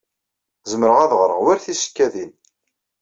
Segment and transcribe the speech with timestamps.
[0.71, 2.31] Zemreɣ ad ɣreɣ war tisekkadin.